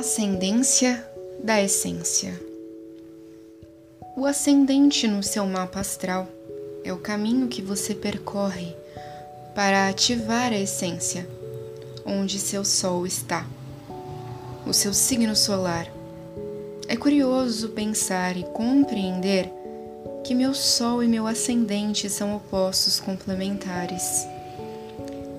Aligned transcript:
Ascendência 0.00 1.06
da 1.44 1.60
essência. 1.60 2.32
O 4.16 4.24
ascendente 4.24 5.06
no 5.06 5.22
seu 5.22 5.44
mapa 5.44 5.78
astral 5.78 6.26
é 6.82 6.90
o 6.90 6.96
caminho 6.96 7.48
que 7.48 7.60
você 7.60 7.94
percorre 7.94 8.74
para 9.54 9.90
ativar 9.90 10.54
a 10.54 10.58
essência, 10.58 11.28
onde 12.06 12.38
seu 12.38 12.64
sol 12.64 13.06
está, 13.06 13.46
o 14.66 14.72
seu 14.72 14.94
signo 14.94 15.36
solar. 15.36 15.86
É 16.88 16.96
curioso 16.96 17.68
pensar 17.68 18.38
e 18.38 18.44
compreender 18.54 19.52
que 20.24 20.34
meu 20.34 20.54
sol 20.54 21.02
e 21.02 21.08
meu 21.08 21.26
ascendente 21.26 22.08
são 22.08 22.34
opostos 22.34 22.98
complementares. 22.98 24.26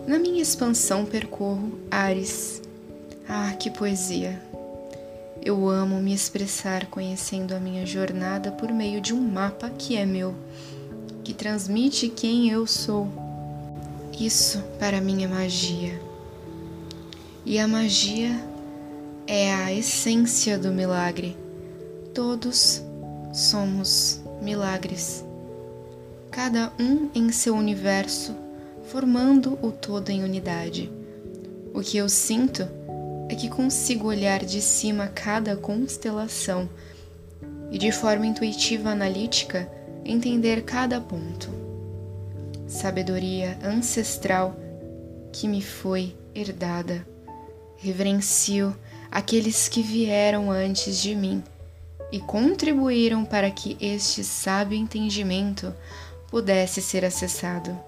Na 0.05 0.19
minha 0.19 0.43
expansão 0.43 1.03
percorro 1.03 1.79
Ares. 1.89 2.60
Ah, 3.27 3.53
que 3.57 3.69
poesia! 3.69 4.41
Eu 5.43 5.67
amo 5.67 5.99
me 6.01 6.13
expressar 6.13 6.85
conhecendo 6.87 7.53
a 7.53 7.59
minha 7.59 7.85
jornada 7.85 8.51
por 8.51 8.71
meio 8.71 9.01
de 9.01 9.13
um 9.13 9.21
mapa 9.21 9.69
que 9.69 9.95
é 9.95 10.05
meu, 10.05 10.35
que 11.23 11.33
transmite 11.33 12.09
quem 12.09 12.49
eu 12.49 12.67
sou. 12.67 13.07
Isso 14.19 14.61
para 14.77 15.01
mim 15.01 15.23
é 15.23 15.27
magia. 15.27 15.99
E 17.43 17.57
a 17.57 17.67
magia 17.67 18.39
é 19.25 19.51
a 19.51 19.73
essência 19.73 20.59
do 20.59 20.71
milagre. 20.71 21.35
Todos 22.13 22.83
somos 23.33 24.21
milagres. 24.41 25.25
Cada 26.29 26.71
um 26.79 27.09
em 27.15 27.31
seu 27.31 27.55
universo, 27.55 28.35
formando 28.85 29.57
o 29.61 29.71
todo 29.71 30.09
em 30.09 30.23
unidade. 30.23 30.91
O 31.73 31.81
que 31.81 31.97
eu 31.97 32.07
sinto 32.07 32.67
é 33.31 33.35
que 33.35 33.47
consigo 33.47 34.09
olhar 34.09 34.43
de 34.43 34.61
cima 34.61 35.07
cada 35.07 35.55
constelação 35.55 36.69
e, 37.71 37.77
de 37.77 37.89
forma 37.89 38.27
intuitiva 38.27 38.89
analítica, 38.89 39.71
entender 40.03 40.63
cada 40.63 40.99
ponto. 40.99 41.49
Sabedoria 42.67 43.57
ancestral 43.63 44.53
que 45.31 45.47
me 45.47 45.61
foi 45.61 46.13
herdada. 46.35 47.07
Reverencio 47.77 48.75
aqueles 49.09 49.69
que 49.69 49.81
vieram 49.81 50.51
antes 50.51 50.97
de 50.97 51.15
mim 51.15 51.41
e 52.11 52.19
contribuíram 52.19 53.23
para 53.23 53.49
que 53.49 53.77
este 53.79 54.25
sábio 54.25 54.77
entendimento 54.77 55.73
pudesse 56.29 56.81
ser 56.81 57.05
acessado. 57.05 57.79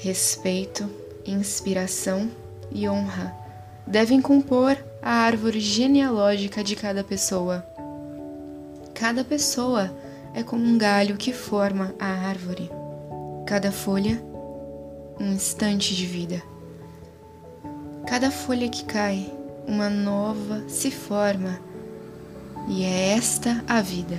Respeito, 0.00 0.88
inspiração 1.26 2.30
e 2.72 2.88
honra 2.88 3.47
devem 3.88 4.20
compor 4.20 4.76
a 5.00 5.10
árvore 5.10 5.60
genealógica 5.60 6.62
de 6.62 6.76
cada 6.76 7.02
pessoa. 7.02 7.66
Cada 8.94 9.24
pessoa 9.24 9.90
é 10.34 10.42
como 10.42 10.62
um 10.62 10.76
galho 10.76 11.16
que 11.16 11.32
forma 11.32 11.94
a 11.98 12.06
árvore. 12.06 12.70
Cada 13.46 13.72
folha, 13.72 14.22
um 15.18 15.32
instante 15.32 15.96
de 15.96 16.04
vida. 16.04 16.42
Cada 18.06 18.30
folha 18.30 18.68
que 18.68 18.84
cai, 18.84 19.32
uma 19.66 19.88
nova 19.88 20.68
se 20.68 20.90
forma. 20.90 21.58
E 22.68 22.84
é 22.84 23.12
esta 23.16 23.64
a 23.66 23.80
vida. 23.80 24.16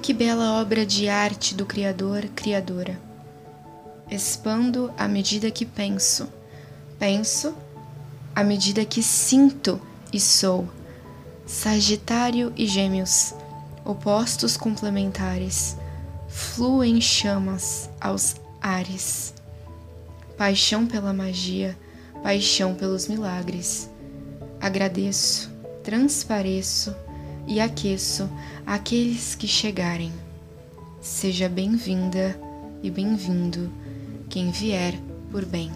Que 0.00 0.14
bela 0.14 0.58
obra 0.58 0.86
de 0.86 1.06
arte 1.06 1.54
do 1.54 1.66
Criador, 1.66 2.22
Criadora. 2.34 2.98
Expando 4.10 4.90
à 4.96 5.06
medida 5.06 5.50
que 5.50 5.66
penso. 5.66 6.26
Penso 6.98 7.54
à 8.40 8.42
medida 8.42 8.86
que 8.86 9.02
sinto 9.02 9.78
e 10.10 10.18
sou. 10.18 10.66
Sagitário 11.44 12.54
e 12.56 12.66
Gêmeos, 12.66 13.34
opostos 13.84 14.56
complementares, 14.56 15.76
fluem 16.26 17.02
chamas 17.02 17.90
aos 18.00 18.36
ares. 18.58 19.34
Paixão 20.38 20.86
pela 20.86 21.12
magia, 21.12 21.78
paixão 22.22 22.74
pelos 22.74 23.08
milagres. 23.08 23.90
Agradeço, 24.58 25.50
transpareço 25.84 26.96
e 27.46 27.60
aqueço 27.60 28.26
aqueles 28.66 29.34
que 29.34 29.46
chegarem. 29.46 30.14
Seja 31.02 31.46
bem-vinda 31.46 32.40
e 32.82 32.90
bem-vindo 32.90 33.70
quem 34.30 34.50
vier 34.50 34.94
por 35.30 35.44
bem. 35.44 35.70